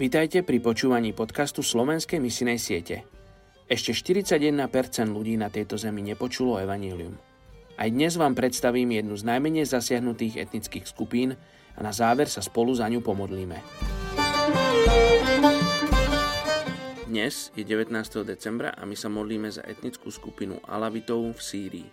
[0.00, 3.04] Vítajte pri počúvaní podcastu Slovenskej misinej siete.
[3.68, 4.56] Ešte 41%
[5.12, 7.20] ľudí na tejto zemi nepočulo evanílium.
[7.76, 11.36] Aj dnes vám predstavím jednu z najmenej zasiahnutých etnických skupín
[11.76, 13.60] a na záver sa spolu za ňu pomodlíme.
[17.04, 17.92] Dnes je 19.
[18.24, 21.88] decembra a my sa modlíme za etnickú skupinu Alavitov v Sýrii.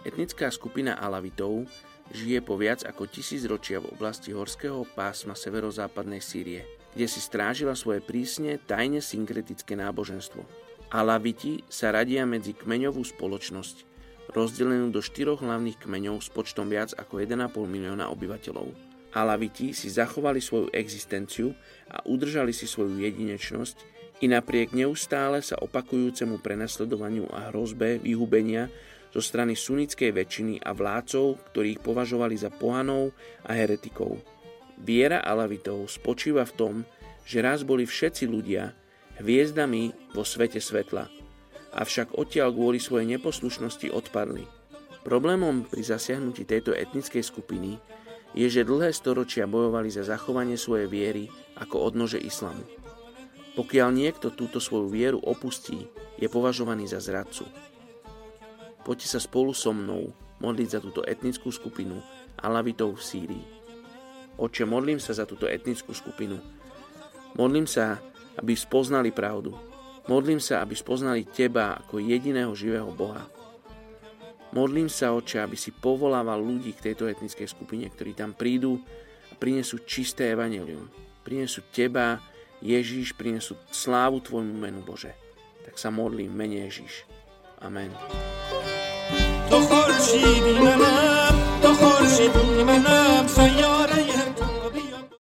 [0.00, 1.68] Etnická skupina Alavitov
[2.16, 6.64] žije po viac ako tisíc ročia v oblasti horského pásma severozápadnej Sýrie–
[6.96, 10.40] kde si strážila svoje prísne, tajne synkretické náboženstvo.
[10.88, 13.84] Alaviti sa radia medzi kmeňovú spoločnosť,
[14.32, 18.72] rozdelenú do štyroch hlavných kmeňov s počtom viac ako 1,5 milióna obyvateľov.
[19.12, 21.52] Alaviti si zachovali svoju existenciu
[21.92, 23.76] a udržali si svoju jedinečnosť
[24.24, 28.72] i napriek neustále sa opakujúcemu prenasledovaniu a hrozbe vyhubenia
[29.12, 33.12] zo strany sunnickej väčšiny a vládcov, ktorých považovali za pohanov
[33.44, 34.35] a heretikov.
[34.76, 36.74] Viera Alavitov spočíva v tom,
[37.26, 38.76] že raz boli všetci ľudia
[39.18, 41.08] hviezdami vo svete svetla,
[41.72, 44.44] avšak odtiaľ kvôli svojej neposlušnosti odpadli.
[45.02, 47.80] Problémom pri zasiahnutí tejto etnickej skupiny
[48.36, 51.24] je, že dlhé storočia bojovali za zachovanie svojej viery
[51.56, 52.62] ako odnože islamu.
[53.56, 55.88] Pokiaľ niekto túto svoju vieru opustí,
[56.20, 57.48] je považovaný za zradcu.
[58.84, 60.12] Poďte sa spolu so mnou
[60.44, 61.96] modliť za túto etnickú skupinu
[62.36, 63.55] Alavitov v Sýrii.
[64.41, 66.41] Oče, modlím sa za túto etnickú skupinu.
[67.37, 68.01] Modlím sa,
[68.39, 69.53] aby spoznali pravdu.
[70.09, 73.27] Modlím sa, aby spoznali Teba ako jediného živého Boha.
[74.51, 78.81] Modlím sa, Oče, aby si povolával ľudí k tejto etnickej skupine, ktorí tam prídu
[79.31, 80.89] a prinesú čisté evanelium.
[81.21, 82.19] Prinesú Teba,
[82.59, 85.15] Ježíš, prinesú slávu Tvojmu menu, Bože.
[85.63, 87.05] Tak sa modlím, mene Ježíš.
[87.61, 87.93] Amen.
[89.51, 93.74] تو خورشیدی منم تو خورشیدی منم سیاد